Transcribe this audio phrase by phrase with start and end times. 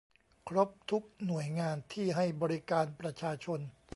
[0.47, 3.59] ครบทุกหน่วยงานที่ให้บริการประชาชน